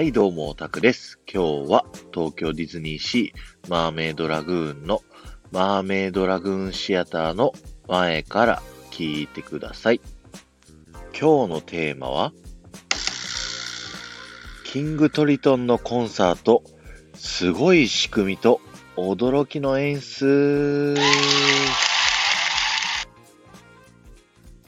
[0.00, 1.20] はい、どうも、オタクです。
[1.30, 5.02] 今日は東京ディズニーシーマーメイドラグーンの
[5.52, 7.52] マーメイドラグーンシアターの
[7.86, 10.00] 前から聞いてください。
[11.12, 12.32] 今日のテーマは、
[14.64, 16.62] キングトリトンのコンサート、
[17.12, 18.62] すごい仕組みと
[18.96, 20.96] 驚きの演出。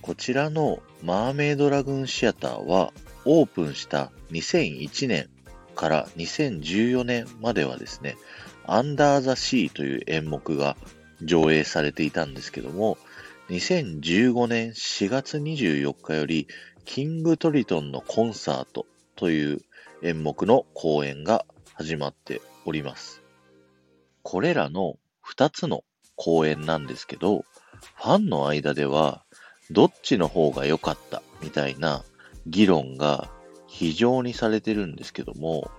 [0.03, 2.93] こちらのマーメイドラグーンシアターは
[3.25, 5.29] オープンした2001年
[5.75, 8.17] から2014年まではですね、
[8.67, 10.76] アンダーザシーという演目が
[11.22, 12.99] 上映されていたんですけども、
[13.50, 16.49] 2015年4月24日より、
[16.85, 19.63] キングトリトンのコンサートという
[20.02, 21.44] 演目の公演が
[21.75, 23.22] 始まっております。
[24.22, 24.96] これらの
[25.27, 25.85] 2つの
[26.16, 27.44] 公演なんですけど、
[27.96, 29.25] ファンの間では、
[29.71, 32.05] どっちの方が良かったみたいな
[32.47, 33.31] 議論が
[33.66, 35.70] 非常にされてるんですけども、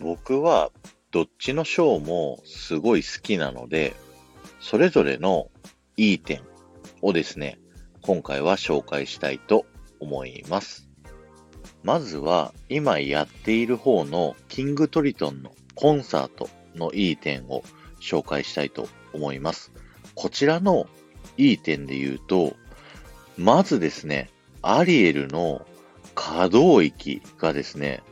[0.00, 0.70] 僕は
[1.10, 3.94] どっちのショーもすごい好きなので、
[4.60, 5.50] それぞれの
[5.96, 6.42] いい点
[7.02, 7.58] をですね、
[8.02, 9.66] 今回は紹介したいと
[10.00, 10.88] 思います。
[11.82, 17.62] まずは今やっている方のキングトリトンのコンサートのいい点を
[18.00, 19.70] 紹介したいと思います。
[20.14, 20.86] こちらの
[21.36, 22.56] いい点で言うと、
[23.36, 24.30] まずですね、
[24.62, 25.66] アリエルの
[26.14, 28.02] 可動域がですね、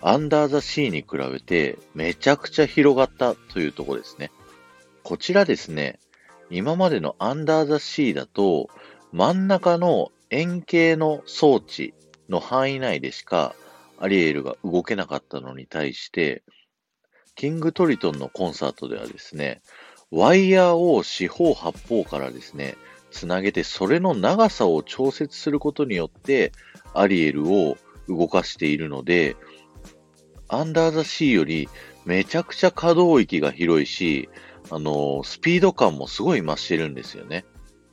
[0.00, 4.30] アンダーザシーに比べてめちゃくちゃ広がったというところですね。
[5.02, 5.98] こちらですね、
[6.50, 8.68] 今までのアンダーザシーだと
[9.12, 11.94] 真ん中の円形の装置
[12.28, 13.54] の範囲内でしか
[13.98, 16.42] アリエルが動けなかったのに対して、
[17.34, 19.62] キングトリトンのコンサートではですね、
[20.10, 22.76] ワイヤーを四方八方からですね、
[23.10, 26.52] つなげてそれの長さを調節することによって
[26.94, 27.76] アリエルを
[28.08, 29.36] 動かしているので、
[30.48, 31.68] アンダーザシーより
[32.04, 34.28] めちゃくちゃ可動域が広いし、
[34.70, 37.44] あの、スピード感もすごい増してるんですよね。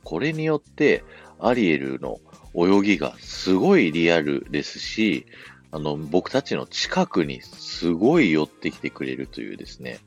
[0.04, 1.04] これによって
[1.38, 2.18] アリエルの
[2.54, 5.26] 泳ぎがすごいリアルですし、
[5.70, 9.98] あの、僕たちの近くにすごい寄ってきてくれるというですね、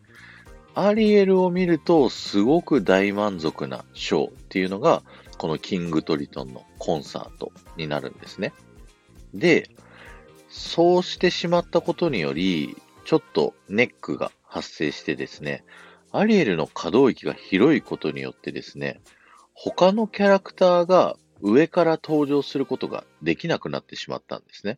[0.76, 5.04] アリエルを見るとすごく大満足なショーっていうのが、
[5.38, 8.54] このキングトリトンのコンサートになるんですね。
[9.34, 9.70] で、
[10.50, 12.76] そうしてしまったことにより、
[13.06, 15.64] ちょっとネックが発生してですね、
[16.12, 19.00] アリエルの可動域が広いことによってですね、
[19.54, 24.78] 他のキャラクターが上から登場することができなくなってしまったんですね。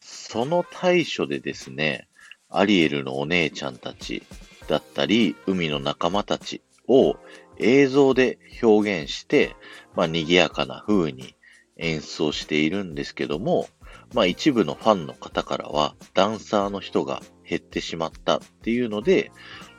[0.00, 2.08] その対処でですね、
[2.48, 4.22] アリエルのお姉ちゃんたち
[4.68, 7.16] だったり、海の仲間たちを
[7.56, 9.56] 映像で表現して、
[9.96, 11.34] まあ、賑やかな風に
[11.76, 13.68] 演奏しているんですけども、
[14.14, 19.32] まあ、一部のファンの方からは、ダンサーの人が減ってしまったっていうので、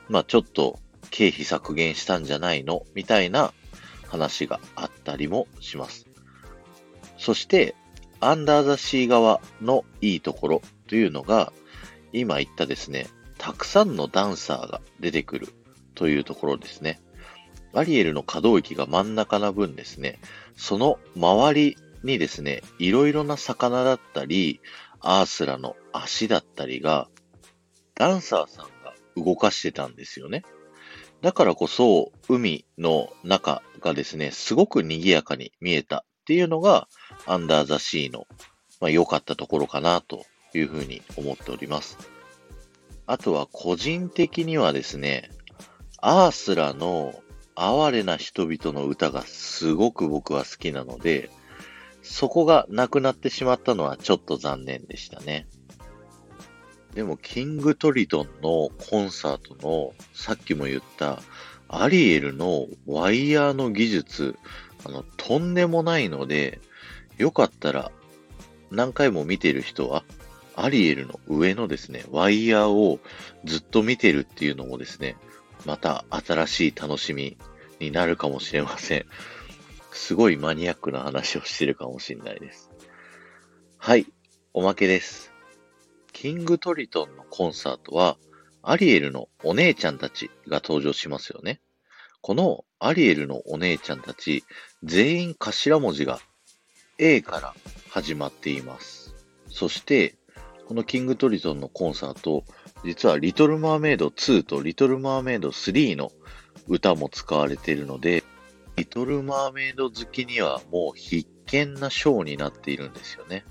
[0.08, 0.78] まあ、ちょっと
[1.10, 2.84] 経費削減したんじゃないの？
[2.94, 3.52] みたいな
[4.08, 6.06] 話があったりもします。
[7.16, 7.74] そして、
[8.20, 11.52] アンダーザシー側のいいところというのが、
[12.12, 13.06] 今言ったですね、
[13.40, 15.48] たくさんのダンサーが出てくる
[15.94, 17.00] というところですね。
[17.72, 20.20] アリエルの可動域が真ん中な分ですね、
[20.56, 24.60] その周りにですね、いろいろな魚だったり、
[25.00, 27.08] アースラの足だったりが、
[27.94, 30.42] ダンサーさんが動かしてたんですよね。
[31.22, 36.88] だからこそ、海の中がですね、すごく賑やかに見えたっていうのが、
[37.24, 38.26] アンダーザシーの、
[38.80, 42.19] まあ、良かったところかなというふうに思っております。
[43.10, 45.32] あとは個人的にはですね、
[46.00, 47.12] アースラの
[47.56, 51.28] 哀れな人々の歌がすごく僕は好きなので、
[52.02, 55.48] そこがなくなってしまったのはちょっと残念でしたね。
[56.94, 61.20] でも、キングトリトンのコンサートの、さっきも言った、
[61.66, 64.38] アリエルのワイヤーの技術、
[64.84, 66.60] あの、とんでもないので、
[67.18, 67.90] よかったら、
[68.70, 70.04] 何回も見てる人は、
[70.62, 73.00] アリエルの上のですね、ワイヤーを
[73.44, 75.16] ずっと見てるっていうのもですね、
[75.64, 77.38] また新しい楽しみ
[77.78, 79.06] になるかもしれません。
[79.92, 82.70] すごいマニアックな話をしてるかもしれないです。
[83.78, 84.06] はい、
[84.52, 85.32] おまけです。
[86.12, 88.18] キングトリトンのコンサートは、
[88.62, 91.60] アリエルのお姉ちゃんたちが登場しますよね。
[92.20, 94.44] このアリエルのお姉ちゃんたち、
[94.82, 96.20] 全員頭文字が
[96.98, 97.54] A から
[97.88, 99.14] 始まっています。
[99.48, 100.14] そして、
[100.70, 102.44] このキングトリトンのコンサート、
[102.84, 106.12] 実はリトルマーメイド2とリトルマーメイド3の
[106.68, 108.22] 歌も使われているので、
[108.76, 113.44] リトルマーメイド好きにはもう必見なショーになっているんですよね。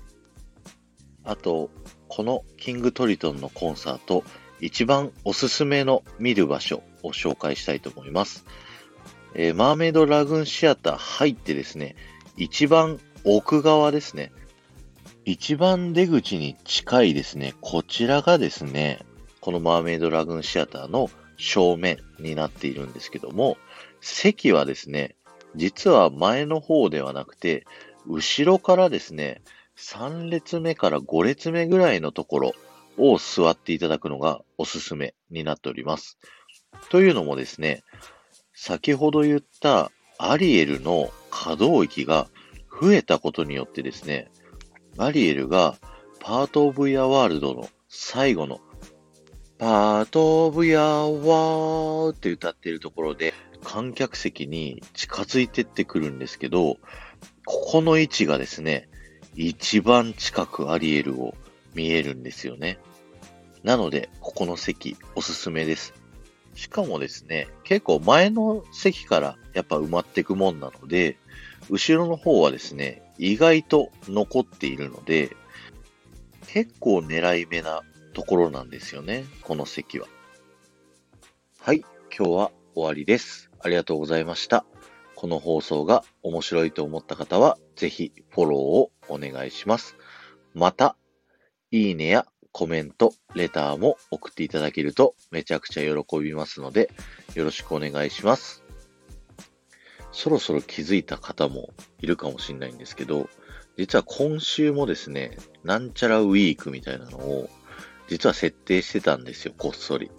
[1.22, 1.68] あと、
[2.08, 4.24] このキングトリトンのコンサート、
[4.58, 8.46] 一番おすすめの見る場所を紹介したいと思います。
[9.34, 11.96] えー、マーメイドラグーンシアター入ってですね、
[12.38, 14.32] 一番奥側ですね。
[15.30, 18.98] 一番出口に近いですね、こちらがですね、
[19.40, 23.56] このマーメイドラグーンシアターの正面になっているんですけども、
[24.00, 25.14] 席はですね、
[25.54, 27.64] 実は前の方ではなくて、
[28.08, 29.40] 後ろからですね、
[29.76, 32.52] 3列目から5列目ぐらいのところ
[32.98, 36.18] を座っていただくのがおすすめになっております。
[36.88, 37.84] というのもですね、
[38.52, 42.26] 先ほど言ったアリエルの可動域が
[42.82, 44.28] 増えたことによってですね、
[45.02, 45.78] アリエルが
[46.20, 48.60] パートオブヤワールドの最後の
[49.56, 53.32] パートオブヤワーって歌ってるところで
[53.64, 56.76] 観客席に近づいてってくるんですけど、
[57.46, 58.90] ここの位置がですね、
[59.34, 61.34] 一番近くアリエルを
[61.74, 62.78] 見えるんですよね。
[63.62, 65.94] なので、ここの席おすすめです。
[66.54, 71.16] しかもですね、結構前の席からやっぱ埋まっていくもんなので、
[71.70, 75.36] 後ろの方はですね、意外と残っているので、
[76.46, 77.82] 結構狙い目な
[78.14, 80.08] ところなんですよね、この席は。
[81.58, 81.80] はい、
[82.16, 83.50] 今日は終わりです。
[83.60, 84.64] ありがとうございました。
[85.16, 89.98] この放送が面白いと思った方は、ぜひフォローをお願いします。
[90.54, 90.96] また、
[91.70, 96.90] いいねやコメント、レターも送っていただけるとめちゃくちゃ喜びますので、
[97.34, 98.59] よろしくお願いします。
[100.12, 101.70] そろそろ気づいた方も
[102.00, 103.28] いるかもしれないんですけど、
[103.76, 107.48] 実は今週もですね、なんちゃらウィークみたいなのを、
[108.08, 110.10] 実は設定してたんですよ、こっそり。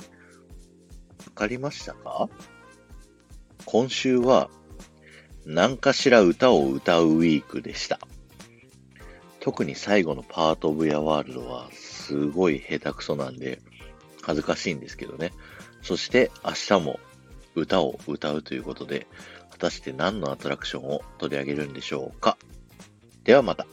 [1.25, 2.29] わかりましたか？
[3.65, 4.49] 今週は
[5.45, 7.99] 何かしら歌を歌うウィークでした。
[9.39, 13.59] 特に最後のパートオブヤワールドはすごい下手くそなんで
[14.21, 15.33] 恥ずかしいんですけどね。
[15.81, 16.99] そして明日も
[17.55, 19.07] 歌を歌うということで、
[19.61, 22.35] 果たして何のアトラクションを取り上げるんでしょうか
[23.23, 23.67] ではまた。